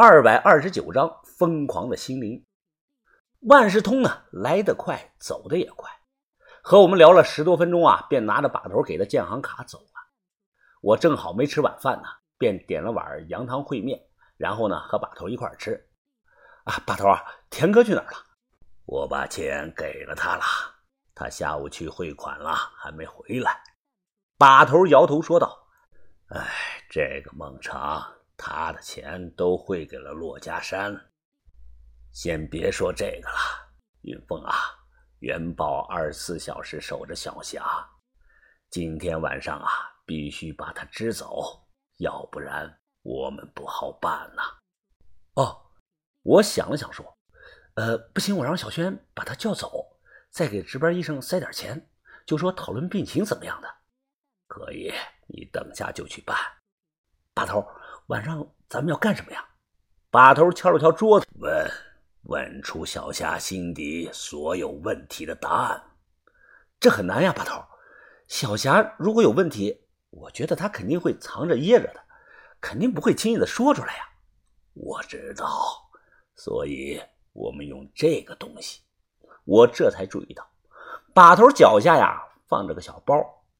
[0.00, 2.46] 二百二十九章疯狂的心灵。
[3.48, 5.90] 万事通呢，来得快，走得也快。
[6.62, 9.94] 和我们聊了十多分钟啊，便拿着把头给的建行卡走了。
[10.82, 12.08] 我正好没吃晚饭呢，
[12.38, 14.00] 便点了碗羊汤烩面，
[14.36, 15.84] 然后呢和把头一块吃。
[16.62, 17.20] 啊，把头啊，
[17.50, 18.18] 田哥去哪儿了？
[18.84, 20.44] 我把钱给了他了，
[21.12, 23.60] 他下午去汇款了，还没回来。
[24.38, 25.58] 把头摇头说道
[26.30, 26.46] ：“哎，
[26.88, 28.00] 这个孟尝。”
[28.38, 30.96] 他的钱都汇给了骆家山。
[32.12, 33.36] 先别说这个了，
[34.02, 34.54] 云凤啊，
[35.18, 37.64] 元宝二十四小时守着小霞，
[38.70, 39.68] 今天晚上啊，
[40.06, 44.42] 必须把他支走，要不然我们不好办呐。
[45.34, 45.70] 哦，
[46.22, 47.18] 我想了想说，
[47.74, 49.98] 呃，不行，我让小轩把他叫走，
[50.30, 51.90] 再给值班医生塞点钱，
[52.24, 53.68] 就说讨论病情怎么样的。
[54.46, 54.92] 可以，
[55.26, 56.38] 你等下就去办。
[57.34, 57.66] 把头。
[58.08, 59.44] 晚上咱们要干什么呀？
[60.10, 61.70] 把头敲了敲桌子，问
[62.22, 65.82] 问出小霞心底所有问题的答案。
[66.80, 67.62] 这很难呀，把头。
[68.26, 72.00] 小霞如果有问题，我觉得她肯定会藏着掖着的，
[72.62, 74.08] 肯定不会轻易的说出来呀。
[74.72, 75.46] 我知道，
[76.34, 76.98] 所以
[77.34, 78.80] 我们用这个东西。
[79.44, 80.48] 我这才注意到，
[81.12, 83.14] 把头脚下呀放着个小包，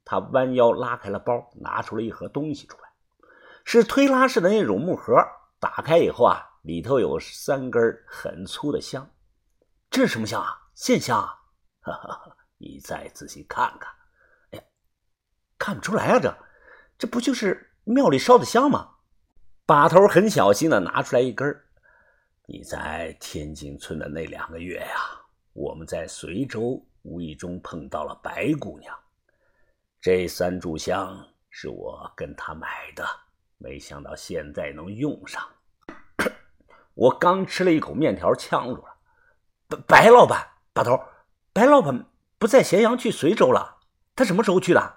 [0.07, 2.88] 他弯腰拉开了包，拿出了一盒东西出来。
[3.71, 5.15] 是推拉式的那种木盒，
[5.61, 9.07] 打开以后啊，里头有三根很粗的香。
[9.91, 10.49] 这是什么香啊？
[10.75, 11.39] 线香啊！
[11.83, 13.93] 哈哈哈，你再仔细看看。
[14.53, 14.69] 哎，
[15.59, 16.35] 看不出来啊，这
[16.97, 18.89] 这不就是庙里烧的香吗？
[19.67, 21.47] 把头很小心的拿出来一根。
[22.47, 25.21] 你在天津村的那两个月呀，
[25.53, 28.99] 我们在随州无意中碰到了白姑娘。
[30.01, 33.07] 这三炷香是我跟她买的。
[33.59, 35.43] 没想到现在能用上。
[36.95, 38.97] 我刚吃了一口面条，呛住了。
[39.69, 40.99] 白白老板，把头，
[41.53, 42.07] 白老板
[42.39, 43.77] 不在咸阳，去随州了。
[44.17, 44.97] 他什么时候去的？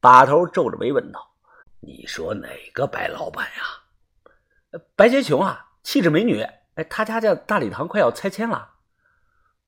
[0.00, 1.34] 把头皱着眉问道
[1.80, 6.42] ：“你说哪个白老板呀？”白洁琼啊，气质美女。
[6.42, 8.74] 哎，他家的大礼堂快要拆迁了。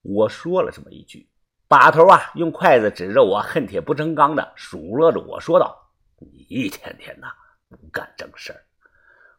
[0.02, 1.28] 我说了这么一句，
[1.66, 5.90] 把头啊，用筷子指着我，恨铁不成钢的数落着我说道
[6.20, 7.26] ：“你一天天的。”
[7.70, 8.64] 不干正事儿，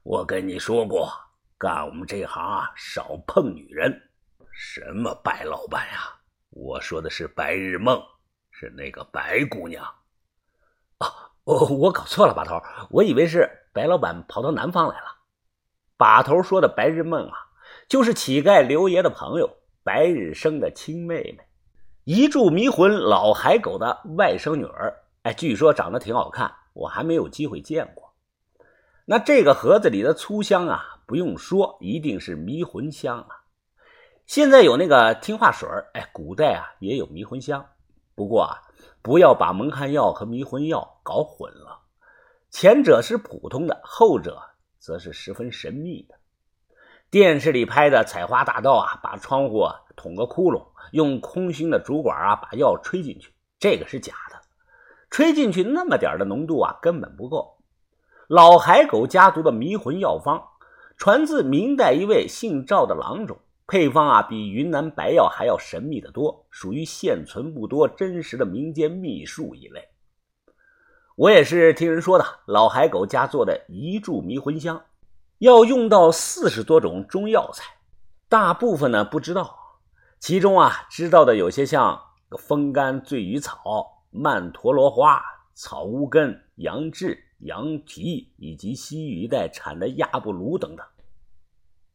[0.04, 1.12] 我跟你说过，
[1.58, 4.10] 干我们这行啊，少碰女人。
[4.52, 6.16] 什么白老板呀？
[6.52, 8.00] 我说的是白日梦，
[8.52, 9.84] 是那个白姑娘。
[11.00, 15.06] 啊，我我搞错了，把头，我以为是白老板跑到南方来了。
[15.98, 17.38] 把头说的白日梦啊，
[17.88, 19.50] 就是乞丐刘爷的朋友
[19.84, 21.40] 白日生的亲妹妹，
[22.04, 24.96] 一柱迷魂老海狗的外甥女儿。
[25.24, 28.09] 哎，据说长得挺好看，我还没有机会见过。
[29.12, 33.42] 那这个盒子里的粗香啊，不用说，一定是迷魂香啊。
[34.28, 37.66] 现在有那个听话水哎，古代啊也有迷魂香。
[38.14, 38.62] 不过啊，
[39.02, 41.80] 不要把蒙汗药和迷魂药搞混了，
[42.52, 44.40] 前者是普通的，后者
[44.78, 46.14] 则是十分神秘的。
[47.10, 54.40] 电视里拍的采花大盗啊，把窗户捅个窟窿，用空心的竹管啊把药吹进去，这个是假的，
[55.10, 57.56] 吹进去那么点的浓度啊，根本不够。
[58.30, 60.40] 老海狗家族的迷魂药方，
[60.98, 63.36] 传自明代一位姓赵的郎中，
[63.66, 69.84] 配方啊比云南白药还要神秘的多，属于现存不多、真实的民间秘术一类。
[71.16, 74.80] 我也是听人说的，老海狗家做的一柱迷魂香，
[75.40, 77.64] 要用到四十多种中药材，
[78.28, 79.58] 大部分呢不知道，
[80.20, 82.00] 其中啊知道的有些像
[82.38, 85.20] 风干醉鱼草、曼陀罗花、
[85.56, 87.26] 草乌根、杨志。
[87.40, 90.86] 羊蹄以及西域一带产的亚布鲁等等，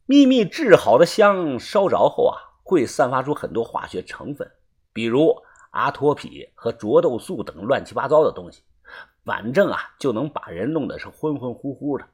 [0.07, 4.51] 秘密制好的香烧着后啊，会散发出很多化学成分，
[4.93, 8.63] 比如阿托匹和着豆素等乱七八糟的东西，
[9.25, 12.07] 反正啊就能把人弄得是昏昏乎乎的。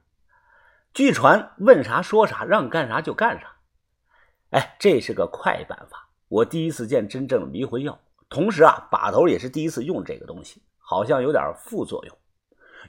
[0.93, 3.55] 据传问啥说啥，让干啥就干啥。
[4.49, 6.09] 哎，这是个快办法。
[6.27, 12.17] 我第一次见真正的迷魂药，同时啊把头也是第一次用这个东西，好像有点副作用。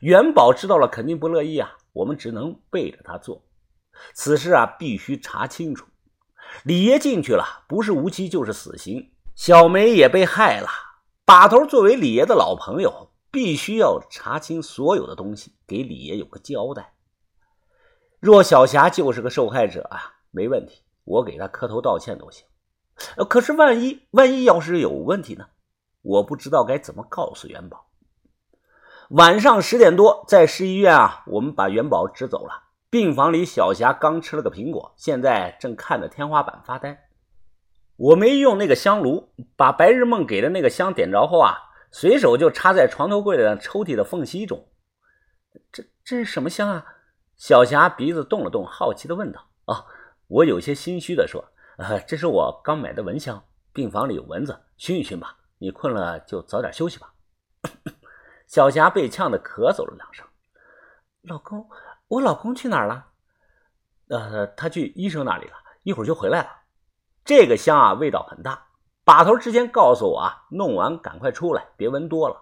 [0.02, 3.44] 元宝知道了肯定不乐意啊，我们只能背着他做。
[4.14, 5.87] 此事啊，必须查清楚。
[6.64, 9.12] 李爷进去了，不是无期就是死刑。
[9.37, 10.66] 小梅也被害了。
[11.25, 16.94] 把头作为李爷的老朋友，必须要查清所有的东西，给李爷有个交代。
[18.19, 22.44] 若小霞就是个受害者啊，没问题，我给他磕头道歉都行。
[23.28, 25.46] 可是万一万一要是有问题呢？
[26.02, 27.87] 我不知道该怎么告诉元宝。
[29.12, 32.70] 晚上十点多，在市医院啊，我们把元宝支走了。
[32.88, 37.11] 病房里，小霞刚吃了个苹果，现在正看着天花板发呆。
[37.97, 41.59] 我没用那个香炉，把白日梦给的那个香点着后啊，
[41.91, 44.67] 随手就插在床头柜的抽屉的缝隙中。
[45.70, 46.87] 这这是什么香啊？
[47.37, 49.47] 小霞鼻子动了动，好奇的问道。
[49.67, 49.85] 哦，
[50.26, 51.44] 我有些心虚的说
[51.76, 53.44] ：“呃，这是我刚买的蚊香，
[53.75, 55.37] 病房里有蚊子，熏一熏吧。
[55.59, 57.12] 你困了就早点休息吧。”
[58.52, 60.26] 小霞被呛得咳嗽了两声。
[61.22, 61.66] 老公。
[62.06, 63.06] 我老公去哪儿了？
[64.08, 65.54] 呃，他去医生那里了，
[65.84, 66.50] 一会儿就回来了。
[67.25, 68.62] 这个香啊，味道很大。
[69.04, 72.37] 把头之前告诉我啊，弄完赶快出来，别闻多了。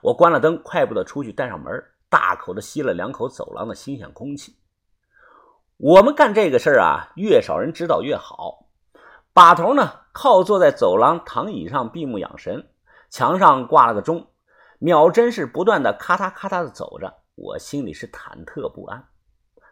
[0.00, 4.56] 我关了灯，快步的出去，带上门，大口的吸了两口走廊的新鲜空气。
[5.76, 8.68] 我们干这个事儿啊，越少人知道越好。
[9.32, 12.70] 把头呢，靠坐在走廊躺椅上闭目养神，
[13.10, 14.30] 墙上挂了个钟，
[14.78, 17.22] 秒针是不断的咔嗒咔嗒的走着。
[17.34, 19.08] 我心里是忐忑不安，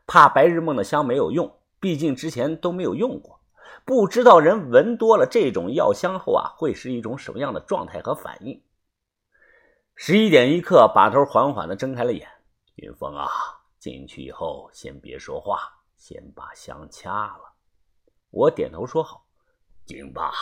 [0.07, 3.41] 怕白日梦的香没有用，毕竟之前都没有用过，
[3.85, 8.63] 不知道人闻多了这种药香后啊，会是一种什么样的状态和反应。
[9.97, 12.29] 十一点一刻，把头缓缓的睁开了眼。
[12.77, 13.27] 云峰啊，
[13.79, 15.59] 进去以后先别说话，
[15.97, 17.55] 先把香掐了。
[18.31, 19.27] 我点头说好。
[19.87, 20.33] 进吧。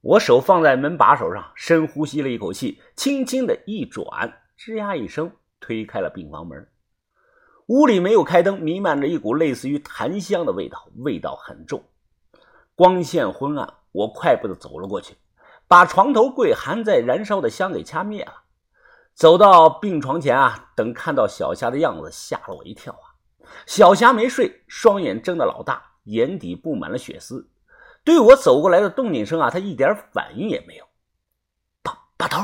[0.00, 5.30] 我手放在门把手上，深呼吸了一口气，轻轻的一转，吱呀一声。
[5.58, 6.68] 推开了病房门，
[7.66, 11.82] 屋里没有开灯，弥漫着一股类似于檀香的味道，味道很重。
[12.76, 15.16] 光线昏暗，我快步的走了过去，
[15.66, 18.32] 把床头柜还在燃烧的香给掐灭了。
[19.14, 23.16] 走到病床前啊，等看到小霞的样子，吓了我一跳啊！
[23.64, 27.48] 小霞没睡，双眼睁得老大，眼底布满了血丝，
[28.06, 30.86] 对我走过来的动静声啊，他一点反应也没有。
[31.82, 32.40] 把把头，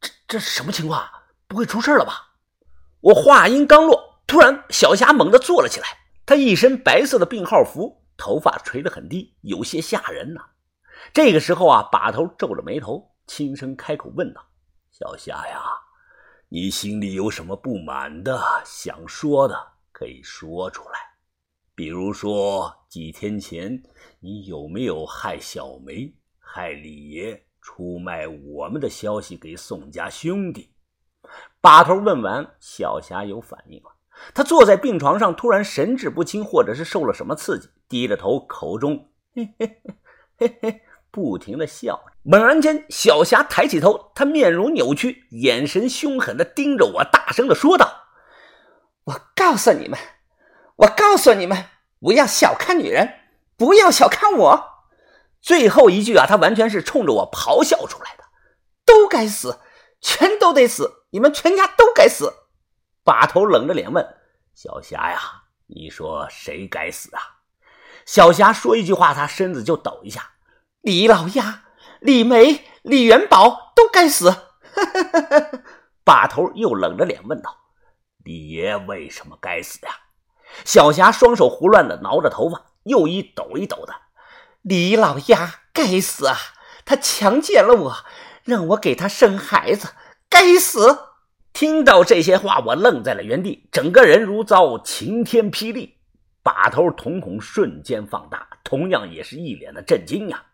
[0.00, 1.06] 这这是什么情况？
[1.46, 2.32] 不会出事了吧？
[3.02, 5.86] 我话音刚落，突然小霞猛地坐了起来。
[6.24, 10.40] 她一身白色的病号服，头发垂得很低，有些吓人呐。
[11.12, 14.42] 这个时候啊，把头皱着眉头，轻声开口问道
[14.90, 15.62] ：“小霞呀，
[16.48, 21.11] 你心里有什么不满的、想说的，可以说出来。
[21.74, 23.82] 比如说几天前
[24.20, 30.70] 你有没有害小梅、害李爷、出卖我们的消息给宋家兄弟？”
[31.62, 33.94] 把头问完，小霞有反应了。
[34.34, 39.94] 她坐在病床上，突然神志不清，或者是受了什么刺激，低着头，口中嘿嘿嘿
[40.36, 42.04] 嘿嘿不停的笑。
[42.22, 47.88] 猛然间，小霞抬起头，她面容扭曲，眼神凶狠的盯着我，大声的说道
[49.04, 49.98] ：“我告诉你们，
[50.82, 51.66] 我告诉你们，
[52.00, 53.20] 不要小看女人，
[53.56, 54.68] 不要小看我。”
[55.40, 58.24] 最后一句啊，他完全是冲着我咆哮出来的，
[58.84, 59.60] 都该死，
[60.00, 61.06] 全都得死。
[61.10, 62.32] 你们全家都该死！
[63.04, 64.16] 把头冷着脸问
[64.54, 65.20] 小霞呀
[65.66, 67.20] ：“你说谁该死啊？”
[68.06, 70.30] 小霞说一句话，她身子就抖一下。
[70.80, 71.64] 李老鸭、
[72.00, 74.34] 李梅、李元宝都该死！
[76.04, 77.56] 把头又冷着脸问道
[78.24, 79.92] ：“李爷为什么该死呀？”
[80.64, 83.94] 小霞双手胡乱的挠着头发，又一抖一抖的。
[84.62, 86.36] 李老鸭该死啊！
[86.84, 87.96] 他强奸了我，
[88.44, 89.88] 让我给他生孩子。
[90.28, 90.98] 该死！
[91.52, 95.98] 听到这些话，我愣在了原地，整个人如遭晴天霹雳，
[96.42, 100.46] 把头瞳孔瞬间放大，同样也是一脸的震惊呀！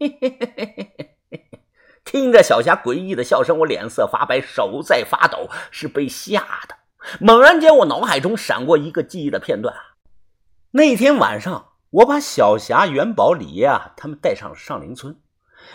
[0.00, 0.88] 嘿嘿嘿嘿嘿
[1.30, 1.60] 嘿嘿
[2.04, 6.77] 听着小霞诡异的笑声，我脸色发白，手在发抖，是被吓的。
[7.20, 9.74] 猛然间，我脑海中闪过一个记忆的片段：
[10.72, 15.18] 那天晚上，我把小霞、元宝、李爷啊他们带上了上林村，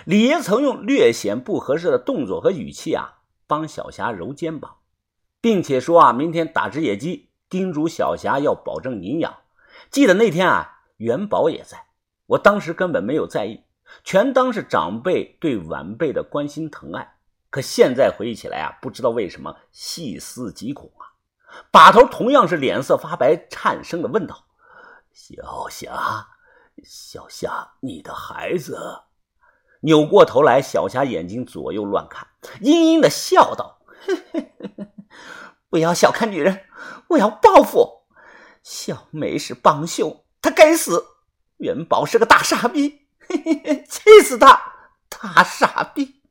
[0.06, 3.20] 李爷曾用略显不合适的动作和语气啊。
[3.46, 4.78] 帮小霞揉肩膀，
[5.40, 9.36] 并且说啊，明天打只野鸡，叮嘱小霞要保证营养。
[9.92, 11.86] 记得那天啊，元宝也在，
[12.26, 13.64] 我当时根本没有在意，
[14.04, 17.16] 全当是长辈对晚辈的关心疼爱。
[17.52, 21.13] 可现在回忆起来啊，不知道为什么细思极恐啊。
[21.72, 24.46] 把头同样是脸色发白，颤声的问道
[25.12, 26.28] ：“小霞，
[26.84, 29.04] 小霞，你的孩子？”
[29.82, 32.28] 扭过头来，小霞眼睛左右乱看，
[32.62, 33.80] 阴阴的笑道
[35.70, 36.66] ：“不要小看女人，
[37.10, 38.04] 我要报复。
[38.62, 41.06] 小梅是帮凶，她该死。
[41.58, 43.08] 元宝是个大傻逼，
[43.90, 44.74] 气死他！
[45.10, 46.22] 大傻逼。”